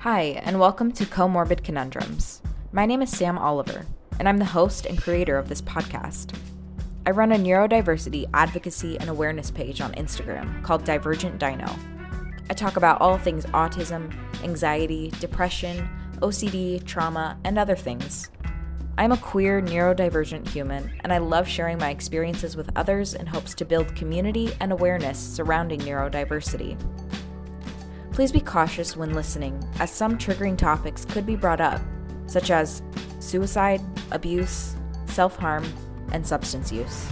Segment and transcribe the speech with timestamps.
[0.00, 2.40] Hi, and welcome to Comorbid Conundrums.
[2.72, 3.84] My name is Sam Oliver,
[4.18, 6.34] and I'm the host and creator of this podcast.
[7.04, 11.70] I run a neurodiversity advocacy and awareness page on Instagram called Divergent Dino.
[12.48, 14.10] I talk about all things autism,
[14.42, 15.86] anxiety, depression,
[16.22, 18.30] OCD, trauma, and other things.
[18.96, 23.54] I'm a queer, neurodivergent human, and I love sharing my experiences with others in hopes
[23.56, 26.78] to build community and awareness surrounding neurodiversity.
[28.12, 31.80] Please be cautious when listening, as some triggering topics could be brought up,
[32.26, 32.82] such as
[33.20, 33.80] suicide,
[34.10, 34.74] abuse,
[35.06, 35.64] self harm,
[36.12, 37.08] and substance use.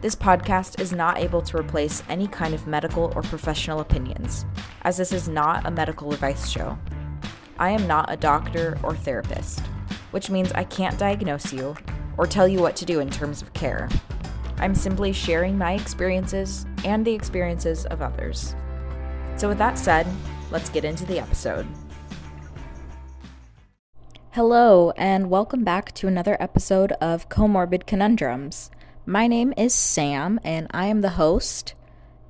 [0.00, 4.46] This podcast is not able to replace any kind of medical or professional opinions,
[4.82, 6.78] as this is not a medical advice show.
[7.58, 9.60] I am not a doctor or therapist,
[10.12, 11.76] which means I can't diagnose you
[12.16, 13.88] or tell you what to do in terms of care.
[14.58, 18.54] I'm simply sharing my experiences and the experiences of others.
[19.38, 20.04] So, with that said,
[20.50, 21.64] let's get into the episode.
[24.32, 28.72] Hello, and welcome back to another episode of Comorbid Conundrums.
[29.06, 31.74] My name is Sam, and I am the host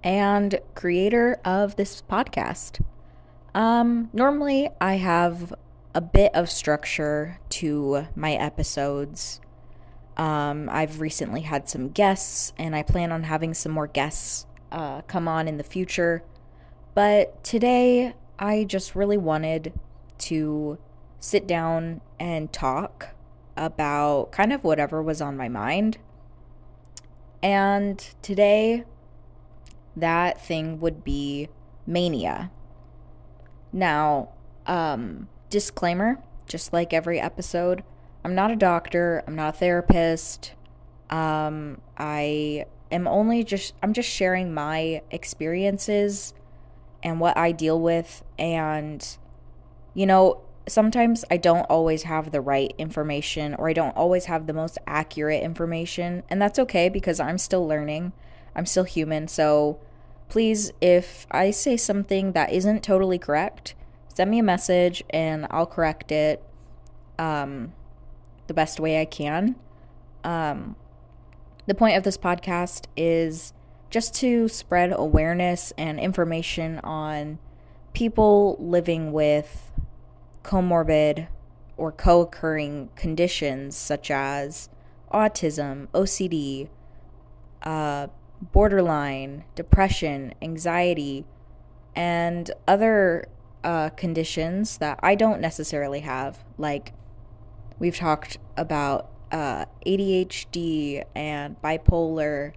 [0.05, 2.83] and creator of this podcast.
[3.55, 5.55] Um, normally, I have
[5.95, 9.41] a bit of structure to my episodes.
[10.19, 15.01] Um, I've recently had some guests, and I plan on having some more guests uh,
[15.03, 16.23] come on in the future.
[16.99, 19.73] But today, I just really wanted
[20.19, 20.79] to
[21.21, 23.11] sit down and talk
[23.57, 25.99] about kind of whatever was on my mind.
[27.41, 28.83] And today,
[29.97, 31.49] that thing would be
[31.87, 32.51] mania.
[33.73, 34.31] Now,
[34.67, 37.85] um, disclaimer just like every episode,
[38.25, 40.55] I'm not a doctor, I'm not a therapist.
[41.11, 46.35] Um, I am only just, I'm just sharing my experiences
[47.03, 48.25] and what I deal with.
[48.39, 49.07] And,
[49.95, 54.47] you know, sometimes I don't always have the right information or I don't always have
[54.47, 56.23] the most accurate information.
[56.29, 58.13] And that's okay because I'm still learning,
[58.55, 59.29] I'm still human.
[59.29, 59.81] So
[60.29, 63.75] please, if I say something that isn't totally correct,
[64.13, 66.43] send me a message and I'll correct it
[67.19, 67.73] um,
[68.47, 69.57] the best way I can.
[70.25, 70.77] Um,
[71.67, 73.53] the point of this podcast is
[73.91, 77.39] just to spread awareness and information on
[77.93, 79.73] people living with
[80.43, 81.29] comorbid
[81.77, 84.69] or co occurring conditions such as
[85.13, 86.69] autism, OCD,
[87.63, 88.09] uh,
[88.53, 91.25] borderline, depression, anxiety,
[91.97, 93.27] and other
[93.65, 96.45] uh, conditions that I don't necessarily have.
[96.57, 96.93] Like,
[97.79, 102.53] we've talked about uh, ADHD and bipolar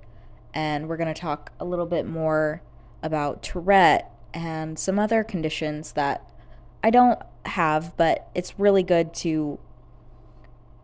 [0.54, 2.62] and we're going to talk a little bit more
[3.04, 6.30] about Tourette and some other conditions that
[6.84, 9.60] I don't have, but it's really good to,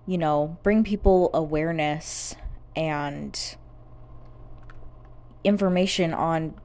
[0.06, 2.36] you know, bring people awareness
[2.76, 3.56] and
[5.44, 6.56] information on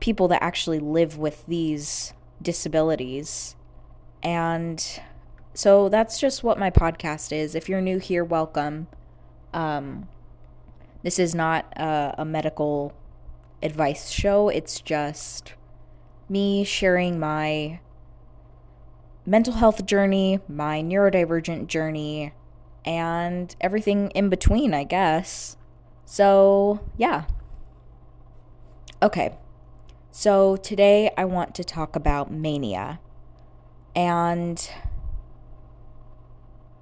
[0.00, 3.54] people that actually live with these disabilities.
[4.22, 5.00] And
[5.54, 7.54] so that's just what my podcast is.
[7.54, 8.88] If you're new here, welcome.
[9.52, 10.08] Um,
[11.02, 12.92] this is not a, a medical
[13.62, 15.54] advice show, it's just
[16.28, 17.80] me sharing my
[19.24, 22.32] mental health journey, my neurodivergent journey,
[22.84, 25.56] and everything in between, I guess.
[26.04, 27.24] So, yeah.
[29.02, 29.36] Okay.
[30.10, 33.00] So, today I want to talk about mania.
[33.94, 34.70] And,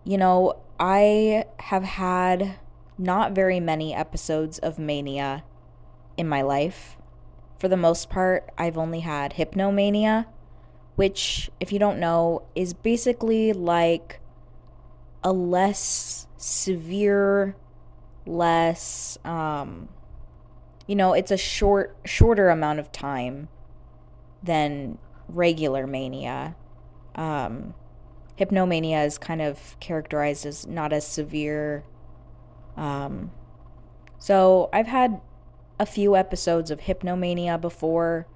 [0.05, 2.57] you know, I have had
[3.01, 5.43] not very many episodes of mania
[6.17, 6.99] in my life.
[7.59, 10.27] For the most part, I've only had hypnomania,
[10.97, 14.21] which, if you don't know, is basically like
[15.25, 17.57] a less severe,
[18.27, 19.89] less, um,
[20.87, 23.49] you know, it's a short, shorter amount of time
[24.43, 26.55] than regular mania.
[27.15, 27.75] Um,
[28.39, 31.85] hypnomania is kind of characterized as not as severe
[32.77, 33.31] um,
[34.19, 35.21] so I've had
[35.79, 38.27] a few episodes of hypnomania before.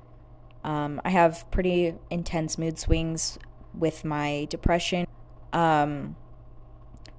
[0.64, 3.38] Um, I have pretty intense mood swings
[3.74, 5.06] with my depression.
[5.52, 6.16] Um,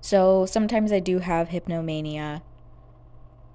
[0.01, 2.41] so sometimes I do have hypnomania.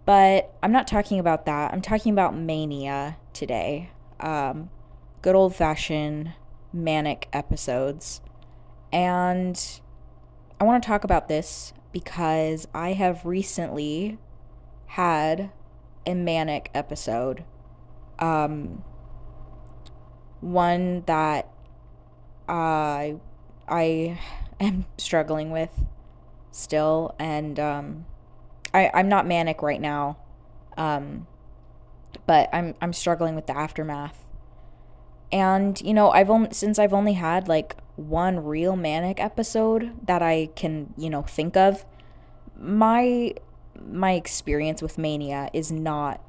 [0.06, 1.72] But I'm not talking about that.
[1.72, 3.90] I'm talking about mania today.
[4.18, 4.70] Um,
[5.22, 6.32] good old fashioned
[6.72, 8.20] manic episodes.
[8.92, 9.80] And
[10.60, 14.18] I want to talk about this because I have recently
[14.86, 15.50] had
[16.06, 17.44] a manic episode.
[18.18, 18.84] Um,
[20.40, 21.48] one that
[22.48, 23.16] I
[23.68, 24.18] I
[24.60, 25.70] am struggling with
[26.50, 28.06] still, and um,
[28.74, 30.18] I I'm not manic right now,
[30.76, 31.26] um,
[32.26, 34.26] but I'm I'm struggling with the aftermath.
[35.32, 40.22] And you know, I've only since I've only had like one real manic episode that
[40.22, 41.84] I can you know think of.
[42.58, 43.34] My
[43.80, 46.20] my experience with mania is not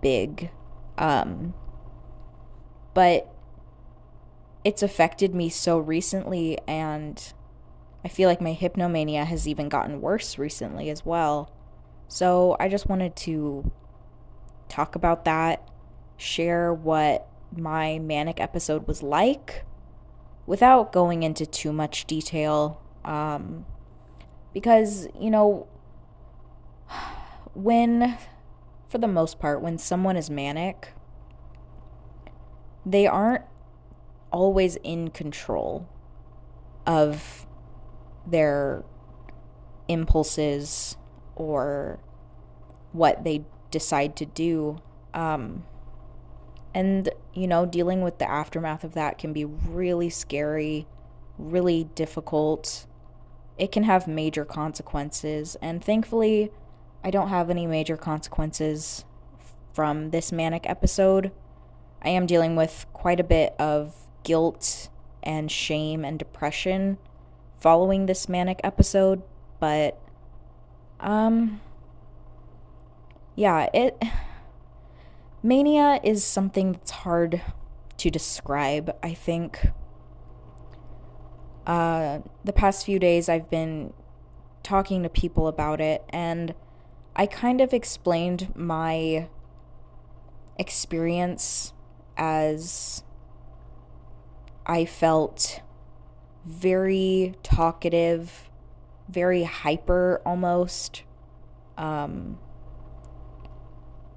[0.00, 0.50] big,
[0.96, 1.54] um,
[2.94, 3.30] but
[4.64, 7.34] it's affected me so recently and
[8.04, 11.50] I feel like my hypnomania has even gotten worse recently as well.
[12.06, 13.72] So I just wanted to
[14.68, 15.66] talk about that,
[16.18, 17.26] share what
[17.58, 19.64] my manic episode was like
[20.46, 22.80] without going into too much detail.
[23.04, 23.66] Um,
[24.52, 25.66] because, you know,
[27.54, 28.18] when,
[28.88, 30.92] for the most part, when someone is manic,
[32.86, 33.44] they aren't
[34.30, 35.88] always in control
[36.86, 37.46] of
[38.26, 38.84] their
[39.88, 40.96] impulses
[41.36, 41.98] or
[42.92, 44.78] what they decide to do.
[45.12, 45.64] Um,
[46.74, 50.86] and, you know, dealing with the aftermath of that can be really scary,
[51.38, 52.86] really difficult.
[53.58, 55.56] It can have major consequences.
[55.60, 56.50] And thankfully,
[57.02, 59.04] I don't have any major consequences
[59.72, 61.32] from this manic episode.
[62.02, 64.88] I am dealing with quite a bit of guilt
[65.22, 66.98] and shame and depression
[67.58, 69.22] following this manic episode,
[69.58, 69.98] but
[71.00, 71.60] um
[73.34, 74.00] yeah, it
[75.44, 77.42] mania is something that's hard
[77.98, 79.68] to describe, I think.
[81.66, 83.92] Uh the past few days I've been
[84.62, 86.54] talking to people about it and
[87.14, 89.28] I kind of explained my
[90.58, 91.72] experience
[92.16, 93.04] as
[94.66, 95.60] I felt
[96.44, 98.50] very talkative,
[99.08, 101.02] very hyper almost.
[101.76, 102.38] Um,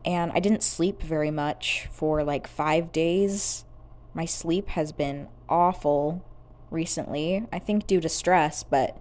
[0.07, 3.65] and I didn't sleep very much for like five days.
[4.13, 6.25] My sleep has been awful
[6.71, 8.98] recently, I think due to stress, but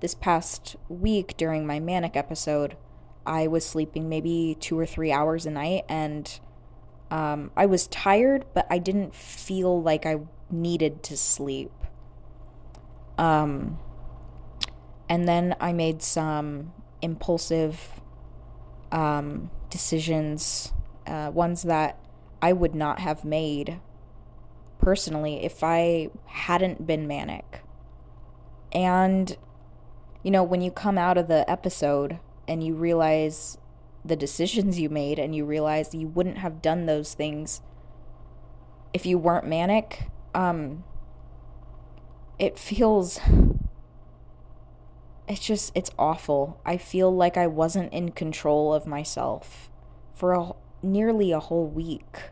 [0.00, 2.76] this past week during my manic episode,
[3.24, 6.38] I was sleeping maybe two or three hours a night and
[7.10, 10.18] um, I was tired, but I didn't feel like I
[10.50, 11.72] needed to sleep.
[13.16, 13.78] Um,
[15.08, 18.00] and then I made some impulsive
[18.92, 20.72] um, decisions,
[21.06, 21.98] uh, ones that
[22.42, 23.80] I would not have made
[24.78, 27.62] personally if I hadn't been manic.
[28.72, 29.36] And,
[30.22, 33.58] you know, when you come out of the episode and you realize
[34.04, 37.60] the decisions you made and you realize you wouldn't have done those things
[38.92, 40.84] if you weren't manic, um
[42.38, 43.20] it feels
[45.30, 46.60] it's just it's awful.
[46.66, 49.70] I feel like I wasn't in control of myself
[50.12, 52.30] for a, nearly a whole week.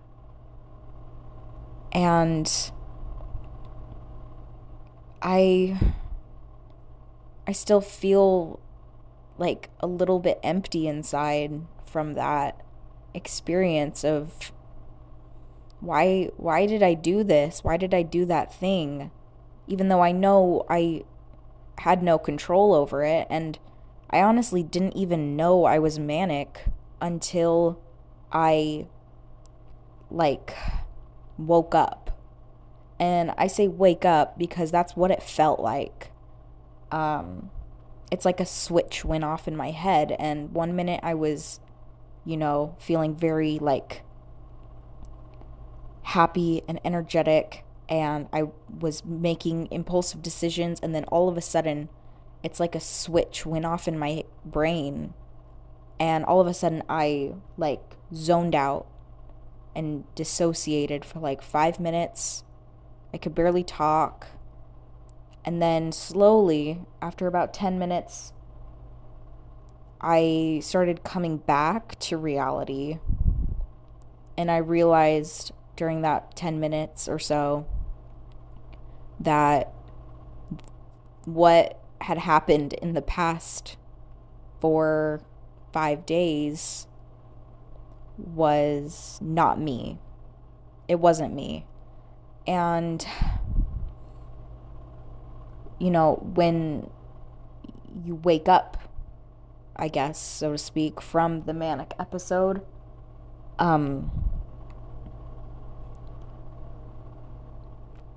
[1.93, 2.53] And
[5.23, 5.79] I
[7.47, 8.59] I still feel
[9.39, 12.61] like a little bit empty inside from that
[13.15, 14.51] experience of
[15.79, 17.62] why why did I do this?
[17.62, 19.12] Why did I do that thing?
[19.69, 21.05] Even though I know I
[21.79, 23.58] had no control over it and
[24.11, 26.65] I honestly didn't even know I was manic
[27.01, 27.81] until
[28.32, 28.87] I
[30.11, 30.55] like
[31.37, 32.19] woke up.
[33.01, 36.11] And I say wake up because that's what it felt like.
[36.91, 37.51] Um
[38.11, 41.61] it's like a switch went off in my head and one minute I was
[42.25, 44.03] you know feeling very like
[46.03, 48.45] happy and energetic and I
[48.81, 51.89] was making impulsive decisions and then all of a sudden
[52.43, 55.15] it's like a switch went off in my brain
[55.99, 58.87] and all of a sudden I like zoned out
[59.75, 62.45] and dissociated for like 5 minutes.
[63.13, 64.29] I could barely talk.
[65.45, 68.33] And then slowly after about 10 minutes
[70.01, 72.99] I started coming back to reality
[74.37, 77.67] and I realized during that 10 minutes or so
[79.20, 79.72] that
[81.25, 83.77] what had happened in the past
[84.60, 85.20] four,
[85.72, 86.87] five days
[88.17, 89.98] was not me.
[90.87, 91.67] It wasn't me.
[92.46, 93.06] And,
[95.79, 96.91] you know, when
[98.05, 98.79] you wake up,
[99.77, 102.63] I guess, so to speak, from the manic episode,
[103.58, 104.10] um,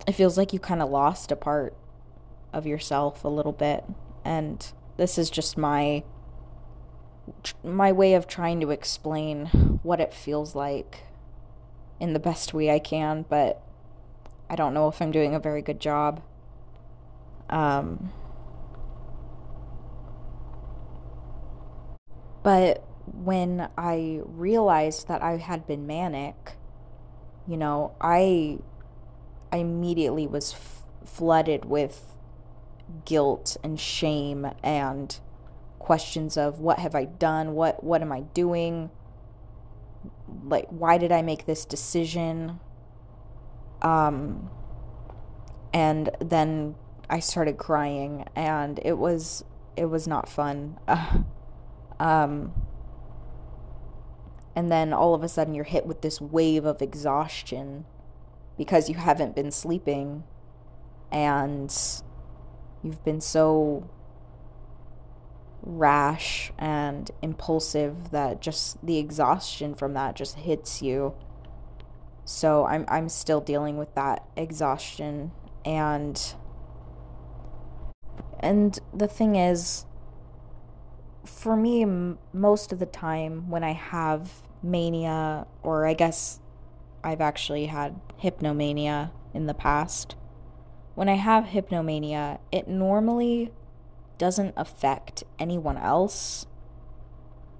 [0.08, 1.76] it feels like you kind of lost a part
[2.54, 3.84] of yourself a little bit
[4.26, 6.04] and this is just my
[7.64, 9.46] my way of trying to explain
[9.84, 11.04] what it feels like
[12.00, 13.62] in the best way I can, but
[14.50, 16.22] I don't know if I'm doing a very good job.
[17.50, 18.12] Um,
[22.44, 26.54] but when I realized that I had been manic,
[27.48, 28.60] you know, I
[29.52, 32.18] I immediately was f- flooded with
[33.06, 35.20] guilt and shame and
[35.80, 37.54] questions of what have I done?
[37.54, 38.92] What what am I doing?
[40.44, 42.60] Like why did I make this decision?
[43.82, 44.50] Um
[45.74, 46.76] and then
[47.10, 49.44] I started crying and it was
[49.76, 50.80] it was not fun.
[52.00, 52.54] um
[54.56, 57.86] and then all of a sudden you're hit with this wave of exhaustion
[58.62, 60.24] because you haven't been sleeping
[61.12, 61.76] and
[62.84, 63.90] you've been so
[65.64, 71.16] rash and impulsive that just the exhaustion from that just hits you.
[72.24, 75.32] So I'm I'm still dealing with that exhaustion
[75.66, 76.36] and
[78.42, 79.88] and the thing is
[81.26, 86.42] for me m- most of the time when I have mania or I guess
[87.04, 90.16] I've actually had hypnomania in the past.
[90.96, 93.52] When I have hypnomania, it normally
[94.18, 96.46] doesn't affect anyone else.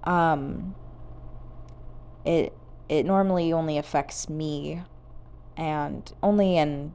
[0.04, 0.74] Um
[2.24, 2.56] it
[2.88, 4.82] it normally only affects me
[5.56, 6.94] and only in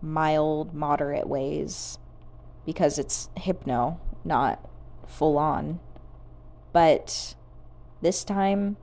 [0.00, 1.98] mild moderate ways
[2.66, 4.68] because it's hypno, not
[5.06, 5.80] full on.
[6.72, 7.34] But
[8.00, 8.76] this time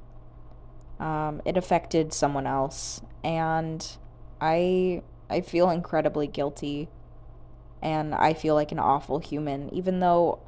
[1.01, 3.97] um, it affected someone else and
[4.39, 6.89] I I feel incredibly guilty
[7.81, 10.39] and I feel like an awful human, even though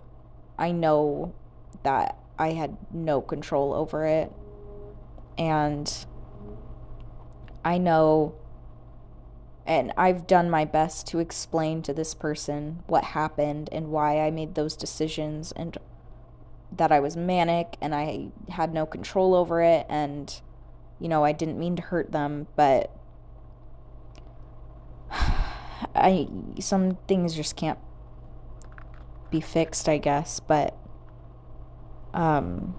[0.57, 1.33] I know
[1.81, 4.31] that I had no control over it.
[5.37, 5.91] And
[7.65, 8.35] I know,
[9.65, 14.29] and I've done my best to explain to this person what happened and why I
[14.29, 15.75] made those decisions and
[16.77, 20.41] that I was manic and I had no control over it and,
[20.99, 22.91] you know, I didn't mean to hurt them, but
[25.95, 26.27] I
[26.59, 27.79] some things just can't
[29.29, 30.77] be fixed, I guess, but
[32.13, 32.75] um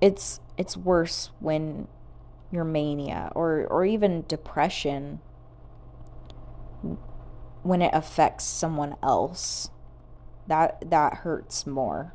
[0.00, 1.88] it's it's worse when
[2.50, 5.20] your mania or or even depression
[7.62, 9.70] when it affects someone else
[10.48, 12.14] that that hurts more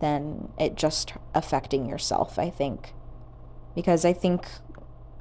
[0.00, 2.94] than it just affecting yourself i think
[3.74, 4.46] because i think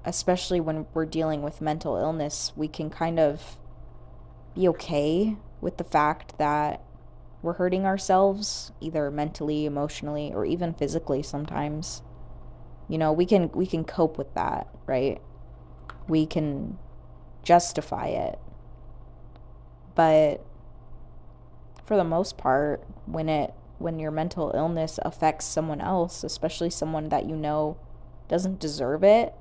[0.08, 3.58] especially when we're dealing with mental illness, we can kind of
[4.56, 6.82] be okay with the fact that
[7.42, 12.02] we're hurting ourselves either mentally, emotionally, or even physically sometimes.
[12.88, 15.22] You know, we can we can cope with that, right?
[16.08, 16.78] We can
[17.44, 18.40] justify it.
[19.94, 20.46] But
[21.88, 27.10] for the most part, when it when your mental illness affects someone else, especially someone
[27.10, 27.78] that you know
[28.28, 29.34] doesn't deserve it,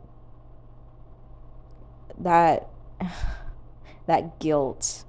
[2.16, 2.68] that
[4.06, 5.04] that guilt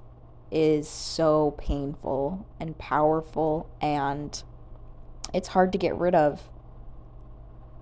[0.50, 4.44] is so painful and powerful and
[5.34, 6.50] it's hard to get rid of.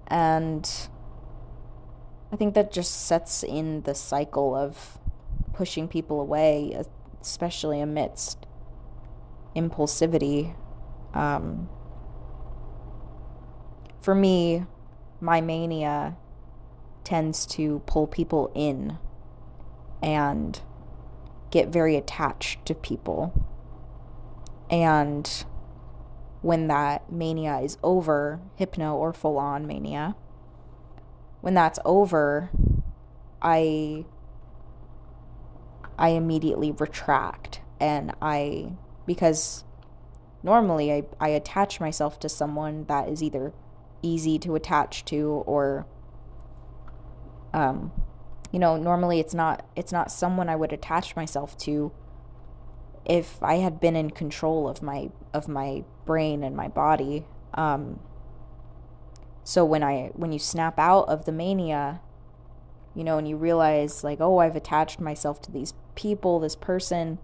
[0.07, 0.69] And
[2.31, 4.97] I think that just sets in the cycle of
[5.53, 6.75] pushing people away,
[7.21, 8.45] especially amidst
[9.55, 10.55] impulsivity.
[11.13, 11.69] Um,
[14.01, 14.65] for me,
[15.21, 16.17] my mania
[17.03, 18.97] tends to pull people in
[20.01, 20.61] and
[21.51, 23.33] get very attached to people.
[24.69, 25.45] And
[26.41, 30.15] when that mania is over, hypno or full on mania,
[31.41, 32.49] when that's over,
[33.41, 34.05] I
[35.97, 38.73] I immediately retract and I
[39.05, 39.63] because
[40.43, 43.53] normally I, I attach myself to someone that is either
[44.01, 45.85] easy to attach to or
[47.53, 47.91] um,
[48.51, 51.91] you know, normally it's not it's not someone I would attach myself to
[53.05, 57.25] if I had been in control of my of my brain and my body.
[57.53, 57.99] Um,
[59.43, 62.01] so when I when you snap out of the mania,
[62.93, 67.19] you know, and you realize like, oh, I've attached myself to these people, this person.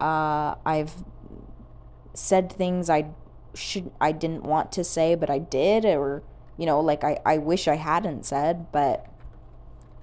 [0.00, 0.92] Uh, I've
[2.14, 3.10] said things I
[3.54, 6.22] should I didn't want to say, but I did, or
[6.56, 9.06] you know, like I I wish I hadn't said, but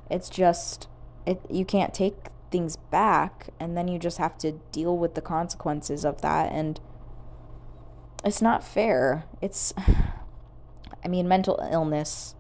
[0.10, 0.88] it's just
[1.26, 2.16] it you can't take
[2.52, 6.80] things back and then you just have to deal with the consequences of that and
[8.24, 9.26] it's not fair.
[9.42, 9.74] It's
[11.04, 12.36] I mean mental illness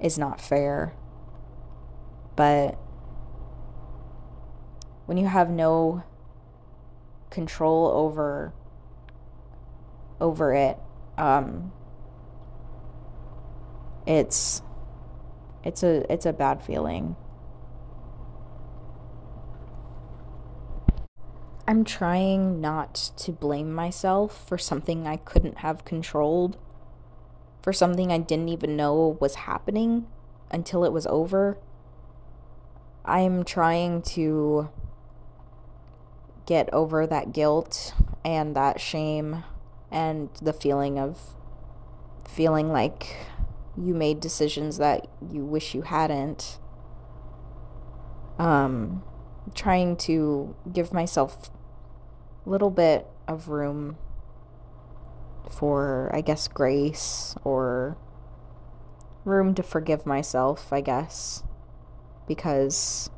[0.00, 0.94] is not fair.
[2.36, 2.78] But
[5.06, 6.02] when you have no
[7.34, 8.54] control over
[10.20, 10.78] over it
[11.18, 11.72] um
[14.06, 14.62] it's
[15.64, 17.16] it's a it's a bad feeling
[21.66, 26.58] I'm trying not to blame myself for something I couldn't have controlled,
[27.62, 30.06] for something I didn't even know was happening
[30.50, 31.56] until it was over.
[33.06, 34.68] I'm trying to
[36.46, 39.44] get over that guilt and that shame
[39.90, 41.36] and the feeling of
[42.28, 43.16] feeling like
[43.76, 46.58] you made decisions that you wish you hadn't.
[48.38, 49.02] Um,
[49.54, 51.50] trying to give myself
[52.44, 53.96] a little bit of room
[55.50, 57.96] for, I guess, grace or
[59.24, 61.42] room to forgive myself, I guess,
[62.26, 63.10] because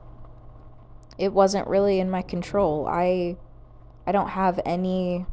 [1.18, 2.86] it wasn't really in my control.
[2.86, 3.36] I
[4.06, 5.26] I don't have any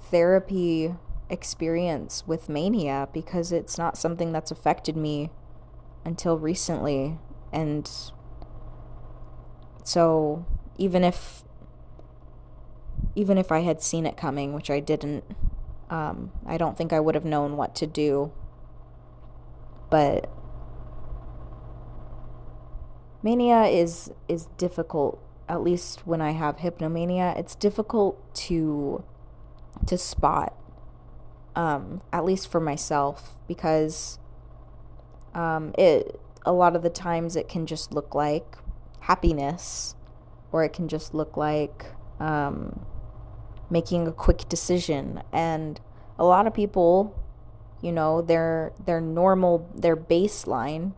[0.00, 0.94] therapy
[1.28, 5.30] experience with mania because it's not something that's affected me
[6.04, 7.18] until recently
[7.52, 7.90] and
[9.82, 10.46] so
[10.78, 11.44] even if
[13.14, 15.24] even if I had seen it coming, which I didn't,
[15.88, 18.30] um, I don't think I would have known what to do.
[19.90, 20.28] But
[23.26, 25.18] mania is is difficult.
[25.48, 28.14] At least when I have hypnomania, it's difficult
[28.46, 29.04] to
[29.86, 30.54] to spot.
[31.56, 34.18] Um, at least for myself, because
[35.34, 38.58] um, it a lot of the times it can just look like
[39.00, 39.96] happiness,
[40.52, 41.86] or it can just look like
[42.20, 42.84] um,
[43.70, 45.22] making a quick decision.
[45.32, 45.80] And
[46.18, 46.92] a lot of people,
[47.80, 50.92] you know, their their normal their baseline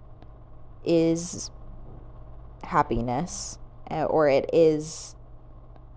[0.85, 1.51] is
[2.64, 3.59] happiness,
[3.90, 5.16] uh, or it is,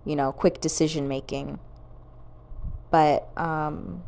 [0.04, 1.58] you know, quick decision making.
[2.90, 4.02] But um,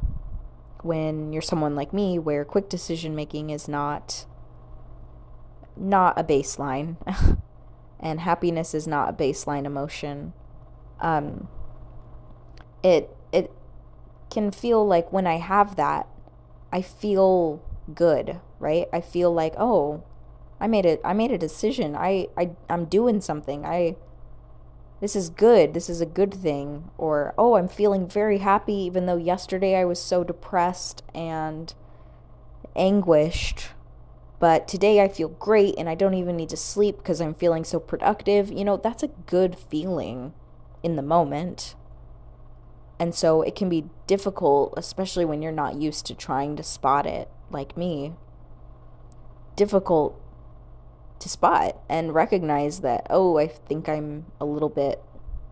[0.82, 4.26] when you're someone like me, where quick decision making is not
[5.76, 6.96] not a baseline
[8.00, 10.32] and happiness is not a baseline emotion.
[11.00, 11.48] Um,
[12.82, 13.50] it it
[14.30, 16.06] can feel like when I have that,
[16.72, 17.62] I feel
[17.92, 18.86] good, right?
[18.92, 20.02] I feel like, oh,
[20.60, 21.96] I made it I made a decision.
[21.96, 23.64] I, I I'm doing something.
[23.64, 23.96] I
[25.00, 25.74] this is good.
[25.74, 26.90] This is a good thing.
[26.96, 31.74] Or, oh, I'm feeling very happy even though yesterday I was so depressed and
[32.74, 33.70] anguished
[34.44, 37.64] but today I feel great and I don't even need to sleep because I'm feeling
[37.64, 38.52] so productive.
[38.52, 40.34] You know, that's a good feeling
[40.82, 41.74] in the moment.
[42.98, 47.06] And so it can be difficult, especially when you're not used to trying to spot
[47.06, 48.12] it, like me.
[49.56, 50.20] Difficult
[51.24, 55.02] to spot and recognize that, oh, I think I'm a little bit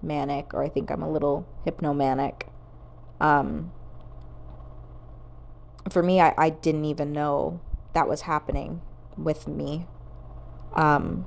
[0.02, 2.42] manic or I think I'm a little hypnomanic.
[3.20, 3.72] Um,
[5.88, 7.60] for me, I, I didn't even know
[7.94, 8.82] that was happening
[9.16, 9.86] with me.
[10.74, 11.24] Um,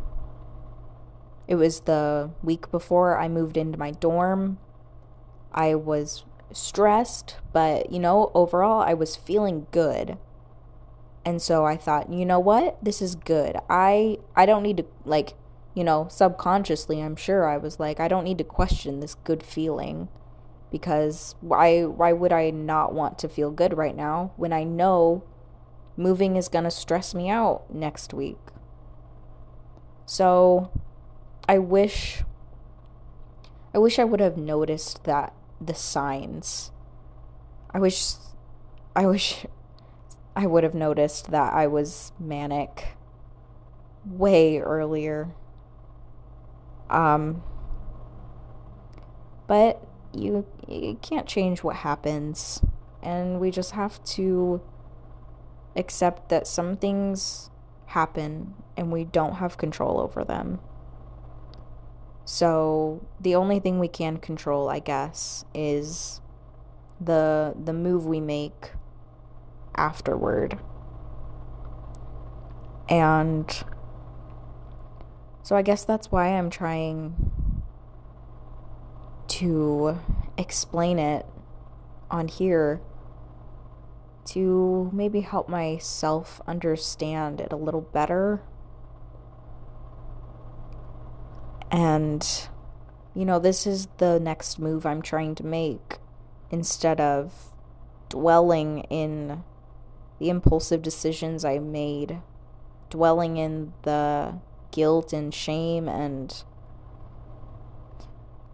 [1.48, 4.60] it was the week before I moved into my dorm.
[5.52, 10.20] I was stressed, but you know, overall, I was feeling good.
[11.26, 12.78] And so I thought, you know what?
[12.84, 13.58] This is good.
[13.70, 15.34] I I don't need to like,
[15.74, 19.42] you know, subconsciously, I'm sure I was like, I don't need to question this good
[19.42, 20.08] feeling
[20.72, 25.24] because why why would I not want to feel good right now when I know
[25.98, 28.38] moving is going to stress me out next week.
[30.06, 30.72] So
[31.48, 32.24] I wish
[33.74, 36.72] I wish I would have noticed that the signs.
[37.72, 38.14] I wish
[38.96, 39.46] I wish
[40.36, 42.96] I would have noticed that I was manic
[44.06, 45.34] way earlier.
[46.90, 47.44] Um
[49.48, 52.62] but you you can't change what happens
[53.02, 54.62] and we just have to
[55.76, 57.50] accept that some things
[57.88, 60.60] happen and we don't have control over them.
[62.26, 66.22] So the only thing we can control, I guess, is
[67.00, 68.72] the the move we make
[69.76, 70.60] afterward.
[72.90, 73.50] And
[75.44, 77.32] so I guess that's why I'm trying
[79.28, 80.00] to
[80.38, 81.26] explain it
[82.10, 82.82] on here
[84.26, 88.42] to maybe help myself understand it a little better.
[91.72, 92.28] And,
[93.14, 95.98] you know, this is the next move I'm trying to make
[96.50, 97.52] instead of
[98.10, 99.44] dwelling in
[100.20, 102.22] the impulsive decisions I made,
[102.90, 104.40] dwelling in the
[104.72, 106.44] guilt and shame and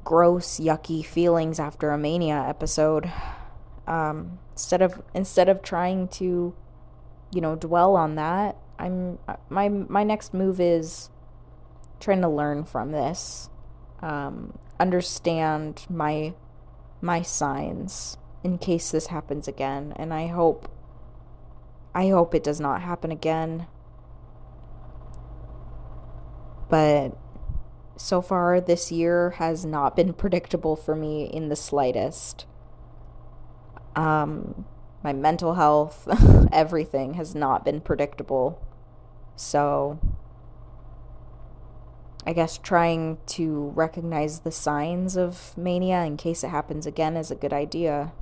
[0.04, 3.12] gross, yucky feelings after a mania episode.
[3.88, 6.56] Um, instead of instead of trying to,
[7.32, 9.19] you know, dwell on that, I'm
[9.50, 11.10] my my next move is
[12.00, 13.50] trying to learn from this,
[14.02, 16.34] um, understand my
[17.00, 20.69] my signs in case this happens again, and I hope
[21.93, 23.67] I hope it does not happen again.
[26.69, 27.17] But
[27.97, 32.45] so far this year has not been predictable for me in the slightest.
[33.95, 34.65] Um
[35.04, 36.08] my mental health,
[36.51, 38.62] everything has not been predictable.
[39.36, 39.99] So
[42.25, 47.32] I guess trying to recognize the signs of mania in case it happens again is
[47.32, 48.13] a good idea.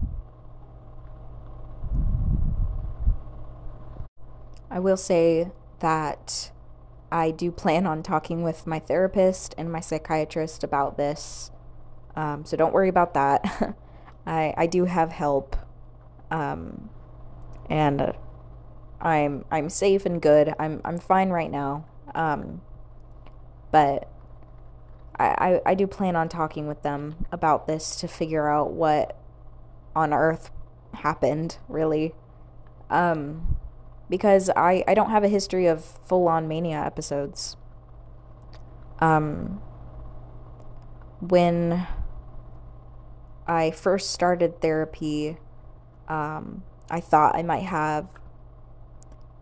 [4.70, 6.52] I will say that
[7.12, 11.52] I do plan on talking with my therapist and my psychiatrist about this.
[12.16, 13.76] Um, so don't worry about that.
[14.26, 15.56] I, I do have help.
[16.30, 16.90] Um,
[17.70, 18.14] and
[19.02, 20.54] I'm I'm safe and good.
[20.60, 21.86] I'm I'm fine right now.
[22.14, 22.62] Um,
[23.72, 24.10] but
[25.18, 29.18] I, I, I do plan on talking with them about this to figure out what
[29.96, 30.52] on earth
[30.94, 32.14] happened, really.
[32.90, 33.58] Um,
[34.10, 37.56] because I, I don't have a history of full on mania episodes.
[39.00, 39.62] Um,
[41.22, 41.88] when
[43.48, 45.38] I first started therapy,
[46.08, 48.08] um, I thought I might have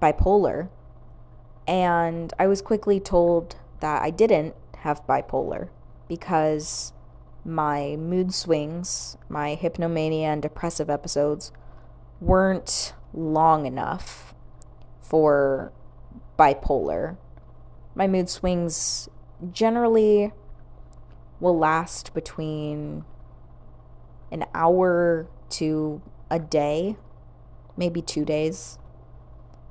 [0.02, 0.70] bipolar.
[1.68, 5.70] And I was quickly told that I didn't have bipolar
[6.08, 6.94] because
[7.44, 11.52] my mood swings, my hypnomania and depressive episodes
[12.20, 14.34] weren't long enough
[15.10, 15.72] for
[16.38, 17.18] bipolar.
[17.96, 19.10] My mood swings
[19.52, 20.32] generally
[21.40, 23.06] will last between
[24.32, 26.98] an hour to a day,
[27.78, 28.78] maybe two days.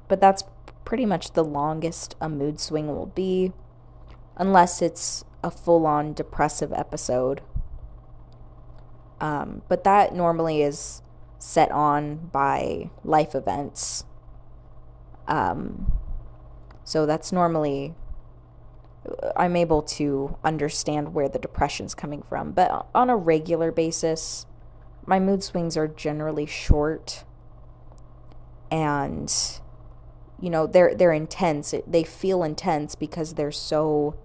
[0.09, 0.45] But that's
[0.85, 3.53] pretty much the longest a mood swing will be,
[4.37, 7.43] unless it's a full on depressive episode.
[9.21, 11.03] Um, but that normally is
[11.39, 14.05] set on by life events.
[15.29, 15.93] Um,
[16.85, 17.95] so that's normally,
[19.37, 22.53] I'm able to understand where the depression's coming from.
[22.53, 24.47] But on a regular basis,
[25.07, 27.25] my mood swings are generally short
[28.71, 29.33] and
[30.41, 34.19] you know they're they're intense they feel intense because they're so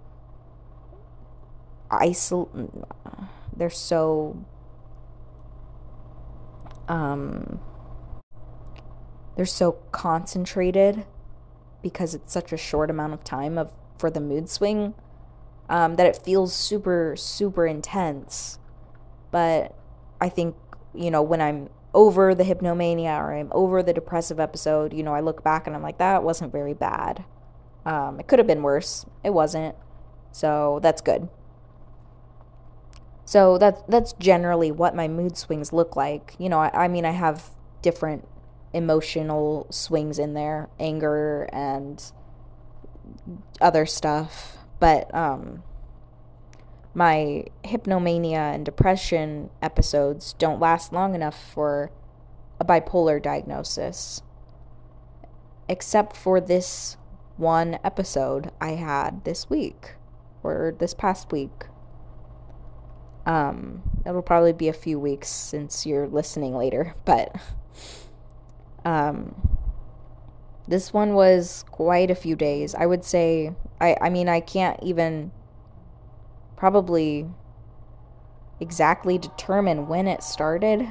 [1.91, 2.87] isol
[3.55, 4.43] they're so
[6.87, 7.59] um
[9.35, 11.05] they're so concentrated
[11.81, 14.93] because it's such a short amount of time of for the mood swing
[15.69, 18.59] um, that it feels super super intense
[19.31, 19.75] but
[20.19, 20.55] i think
[20.93, 25.13] you know when i'm over the hypnomania or I'm over the depressive episode, you know,
[25.13, 27.25] I look back and I'm like, that wasn't very bad.
[27.85, 29.05] Um, it could have been worse.
[29.23, 29.75] It wasn't.
[30.31, 31.27] So that's good.
[33.25, 36.35] So that's that's generally what my mood swings look like.
[36.37, 38.27] You know, I, I mean, I have different
[38.73, 42.11] emotional swings in there, anger and
[43.59, 45.63] other stuff, but um,
[46.93, 51.91] my hypnomania and depression episodes don't last long enough for
[52.59, 54.21] a bipolar diagnosis.
[55.69, 56.97] Except for this
[57.37, 59.95] one episode I had this week
[60.43, 61.65] or this past week.
[63.25, 67.35] Um, it'll probably be a few weeks since you're listening later, but
[68.85, 69.35] um
[70.67, 72.75] this one was quite a few days.
[72.75, 75.31] I would say I I mean I can't even
[76.55, 77.27] probably
[78.59, 80.87] exactly determine when it started.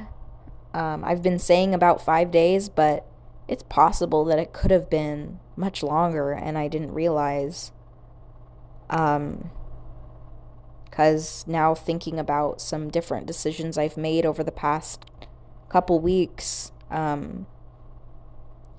[0.73, 3.05] Um, I've been saying about five days, but
[3.47, 7.71] it's possible that it could have been much longer and I didn't realize.
[8.89, 9.51] Um,
[10.85, 15.05] because now thinking about some different decisions I've made over the past
[15.69, 17.47] couple weeks um,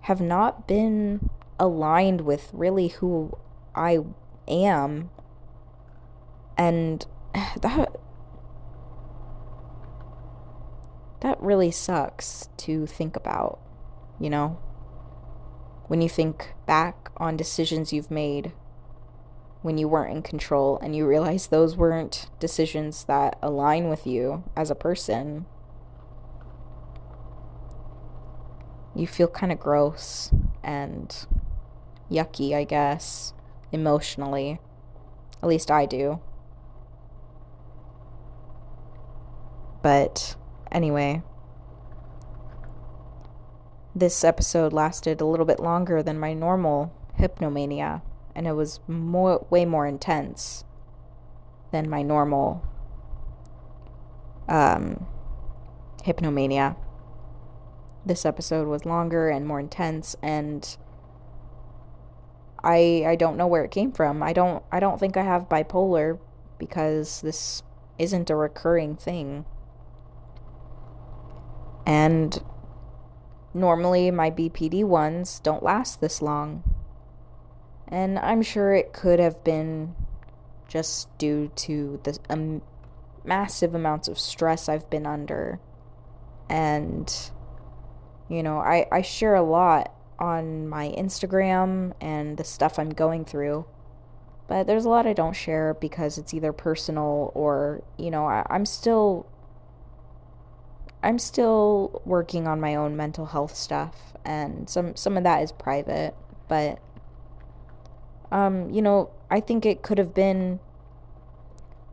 [0.02, 3.36] have not been aligned with really who
[3.74, 4.00] I
[4.48, 5.10] am
[6.56, 7.06] and
[7.60, 7.96] that
[11.20, 13.60] that really sucks to think about,
[14.18, 14.58] you know?
[15.86, 18.52] When you think back on decisions you've made
[19.62, 24.42] when you weren't in control and you realize those weren't decisions that align with you
[24.56, 25.46] as a person,
[28.94, 30.31] you feel kind of gross
[30.62, 31.26] and
[32.11, 33.33] yucky, I guess,
[33.70, 34.61] emotionally.
[35.42, 36.20] At least I do.
[39.83, 40.37] But
[40.70, 41.22] anyway,
[43.94, 48.02] this episode lasted a little bit longer than my normal hypnomania,
[48.35, 50.64] and it was way more intense
[51.72, 52.62] than my normal
[54.48, 55.07] um,
[56.05, 56.76] hypnomania.
[58.04, 60.76] This episode was longer and more intense, and
[62.62, 64.22] I I don't know where it came from.
[64.22, 66.18] I don't I don't think I have bipolar
[66.58, 67.62] because this
[67.98, 69.44] isn't a recurring thing.
[71.86, 72.42] And
[73.54, 76.62] normally my BPD ones don't last this long.
[77.88, 79.94] And I'm sure it could have been
[80.66, 82.62] just due to the um,
[83.24, 85.60] massive amounts of stress I've been under.
[86.48, 87.12] And,
[88.33, 93.27] you know, I, I share a lot on my Instagram and the stuff I'm going
[93.27, 93.66] through.
[94.49, 98.47] But there's a lot I don't share because it's either personal or, you know, I,
[98.49, 99.27] I'm still
[101.03, 105.53] I'm still working on my own mental health stuff and some some of that is
[105.53, 106.14] private,
[106.49, 106.79] but
[108.31, 110.59] um, you know, I think it could have been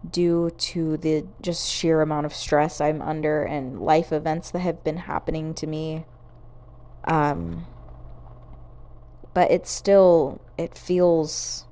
[0.09, 4.85] due to the just sheer amount of stress I'm under and life events that have
[4.85, 6.05] been happening to me.
[7.05, 7.65] Um,
[9.33, 11.65] but it's still, it feels,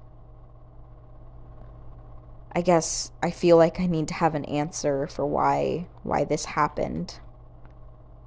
[2.54, 6.46] I guess I feel like I need to have an answer for why, why this
[6.46, 7.20] happened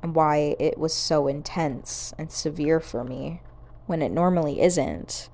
[0.02, 3.40] and why it was so intense and severe for me
[3.86, 5.28] when it normally isn't.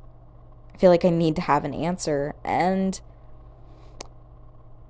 [0.75, 2.35] I feel like I need to have an answer.
[2.45, 3.01] And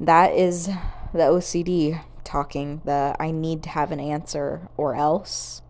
[0.01, 0.67] that is
[1.13, 5.63] the OCD talking, the I need to have an answer or else.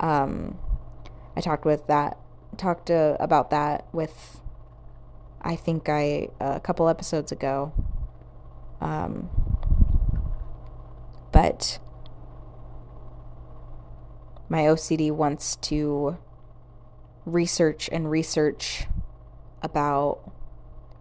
[0.00, 0.58] Um,
[1.36, 2.18] I talked with that,
[2.56, 4.40] talked uh, about that with,
[5.40, 7.72] I think I, uh, a couple episodes ago.
[8.80, 9.30] Um,
[11.32, 11.78] but
[14.48, 16.16] my OCD wants to
[17.26, 18.86] research and research
[19.62, 20.32] about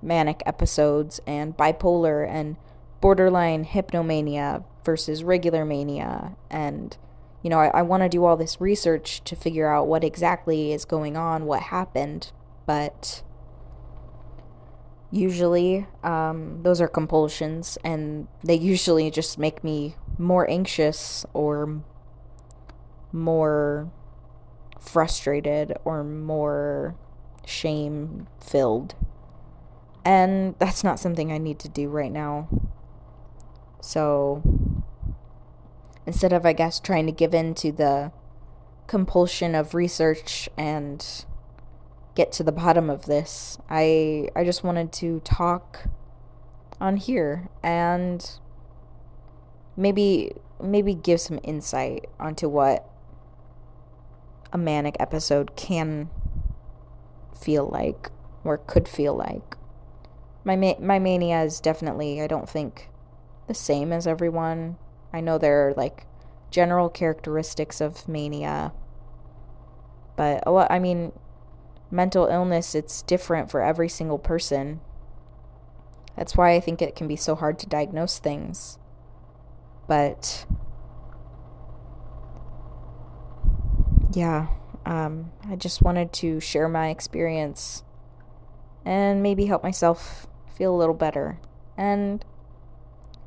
[0.02, 2.58] manic episodes and bipolar and
[3.02, 6.36] borderline hypnomania versus regular mania.
[6.50, 6.98] And,
[7.44, 10.72] you know, I, I want to do all this research to figure out what exactly
[10.72, 12.32] is going on, what happened.
[12.66, 13.24] But
[15.12, 21.82] usually, um, those are compulsions, and they usually just make me more anxious or
[23.12, 23.92] more
[24.80, 26.96] frustrated or more
[27.46, 28.96] shame filled.
[30.04, 32.48] And that's not something I need to do right now.
[33.82, 34.42] So
[36.08, 38.12] instead of, I guess, trying to give in to the
[38.88, 41.06] compulsion of research and
[42.16, 45.90] get to the bottom of this, I I just wanted to talk
[46.80, 48.40] on here and
[49.76, 50.32] maybe
[50.64, 52.90] maybe give some insight onto what
[54.54, 56.10] a manic episode can
[57.40, 58.10] feel like
[58.44, 59.58] or could feel like.
[60.46, 62.90] My ma- my mania is definitely I don't think
[63.48, 64.78] the same as everyone.
[65.14, 66.06] I know there are like
[66.52, 68.74] general characteristics of mania.
[70.16, 71.12] But a lot I mean
[71.90, 74.82] mental illness it's different for every single person.
[76.16, 78.80] That's why I think it can be so hard to diagnose things.
[79.88, 80.46] But
[84.14, 84.48] yeah,
[84.86, 87.84] um, I just wanted to share my experience
[88.84, 91.40] and maybe help myself feel a little better.
[91.78, 92.26] And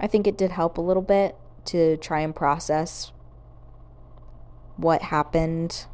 [0.01, 3.13] I think it did help a little bit to try and process
[4.77, 5.87] what happened.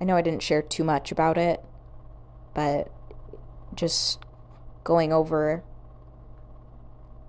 [0.00, 1.64] I know I didn't share too much about it,
[2.54, 2.90] but
[3.74, 4.24] just
[4.84, 5.62] going over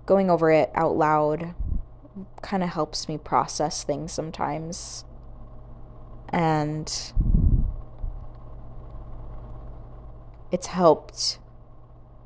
[0.06, 1.54] going over it out loud
[2.42, 5.04] kind of helps me process things sometimes
[6.28, 7.12] and
[10.50, 11.38] it's helped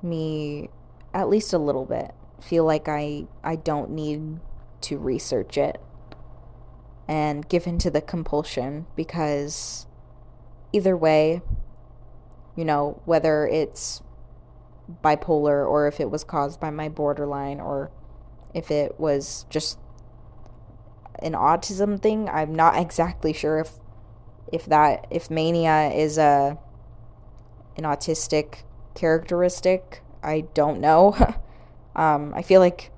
[0.03, 0.69] me
[1.15, 4.41] at least a little bit feel like I I don't need
[4.83, 5.81] to research it
[7.07, 9.87] and give in to the compulsion because
[10.73, 11.41] either way
[12.57, 14.03] you know whether it's
[15.03, 17.91] bipolar or if it was caused by my borderline or
[18.55, 19.79] if it was just
[21.21, 23.73] an autism thing I'm not exactly sure if
[24.53, 26.59] if that if mania is a
[27.79, 28.65] an autistic
[28.95, 30.03] characteristic.
[30.23, 31.17] I don't know.
[31.97, 32.91] um, I feel like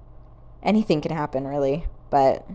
[0.62, 1.86] anything can happen, really.
[2.10, 2.46] But,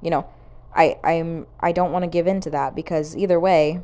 [0.00, 0.26] you know,
[0.74, 3.80] I, I'm, I don't want to give in to that because either way,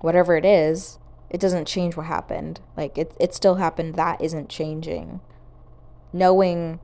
[0.00, 0.98] whatever it is,
[1.30, 2.60] it doesn't change what happened.
[2.76, 3.94] Like, it, it still happened.
[3.94, 5.20] That isn't changing.
[6.12, 6.80] Knowing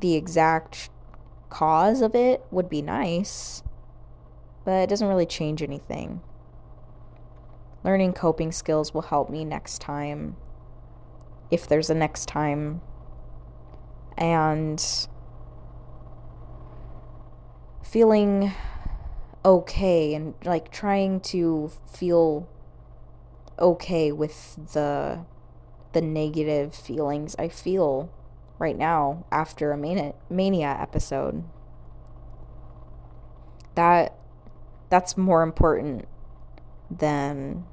[0.00, 0.90] the exact
[1.48, 3.62] cause of it would be nice,
[4.64, 6.20] but it doesn't really change anything.
[7.84, 10.36] Learning coping skills will help me next time,
[11.50, 12.80] if there's a next time.
[14.16, 14.84] And
[17.82, 18.52] feeling
[19.44, 22.48] okay and like trying to feel
[23.58, 25.24] okay with the
[25.92, 28.10] the negative feelings I feel
[28.58, 31.44] right now after a mania, mania episode.
[33.74, 34.14] That
[34.88, 36.06] that's more important
[36.90, 37.64] than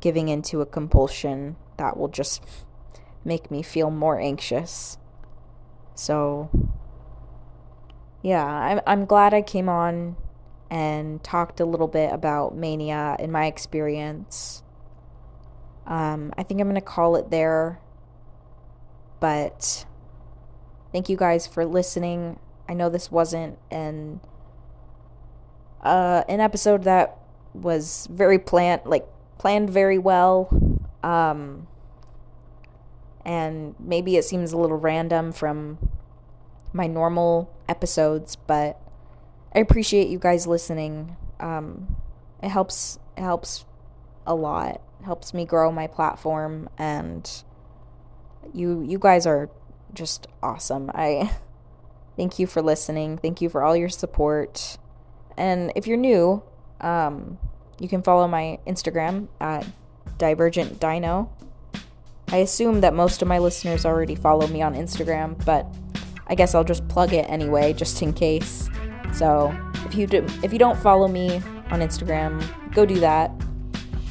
[0.00, 2.42] giving into a compulsion that will just
[3.24, 4.98] make me feel more anxious.
[5.98, 6.48] So
[8.22, 10.16] yeah, I'm I'm glad I came on
[10.70, 14.62] and talked a little bit about mania in my experience.
[15.88, 17.80] Um, I think I'm gonna call it there.
[19.18, 19.86] But
[20.92, 22.38] thank you guys for listening.
[22.68, 24.20] I know this wasn't an
[25.82, 27.18] uh, an episode that
[27.54, 29.08] was very planned, like
[29.38, 30.48] planned very well.
[31.02, 31.66] Um,
[33.28, 35.90] and maybe it seems a little random from
[36.72, 38.80] my normal episodes, but
[39.54, 41.14] I appreciate you guys listening.
[41.38, 41.96] Um,
[42.42, 43.66] it helps it helps
[44.26, 44.80] a lot.
[45.00, 47.30] It helps me grow my platform and
[48.54, 49.50] you you guys are
[49.92, 50.90] just awesome.
[50.94, 51.30] I
[52.16, 53.18] thank you for listening.
[53.18, 54.78] Thank you for all your support.
[55.36, 56.42] And if you're new,
[56.80, 57.36] um,
[57.78, 59.66] you can follow my Instagram at
[60.16, 61.30] Divergent Dino.
[62.30, 65.66] I assume that most of my listeners already follow me on Instagram, but
[66.26, 68.68] I guess I'll just plug it anyway, just in case.
[69.12, 71.36] So if you do, if you don't follow me
[71.70, 72.42] on Instagram,
[72.74, 73.30] go do that.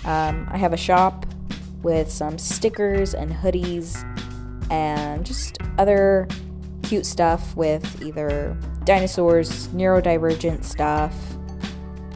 [0.06, 1.26] Um, I have a shop
[1.84, 4.04] with some stickers and hoodies
[4.72, 6.28] and just other
[6.84, 11.14] cute stuff with either dinosaurs, neurodivergent stuff,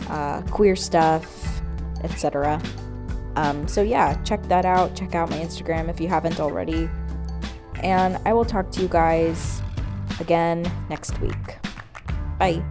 [0.09, 1.61] uh, queer stuff,
[2.03, 2.61] etc.
[3.35, 4.95] Um, so, yeah, check that out.
[4.95, 6.89] Check out my Instagram if you haven't already.
[7.83, 9.61] And I will talk to you guys
[10.19, 11.57] again next week.
[12.37, 12.63] Bye.